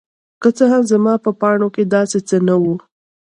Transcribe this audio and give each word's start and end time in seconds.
که 0.41 0.49
څه 0.57 0.63
هم 0.71 0.83
زما 0.91 1.13
په 1.25 1.31
پاڼو 1.41 1.67
کې 1.75 1.83
داسې 1.95 2.19
څه 2.29 2.37
نه 2.47 2.55
وو. 2.61 2.75